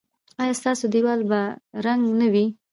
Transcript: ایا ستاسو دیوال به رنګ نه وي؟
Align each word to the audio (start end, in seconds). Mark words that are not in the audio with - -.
ایا 0.41 0.53
ستاسو 0.59 0.85
دیوال 0.93 1.21
به 1.29 1.41
رنګ 1.85 2.03
نه 2.19 2.27
وي؟ 2.33 2.45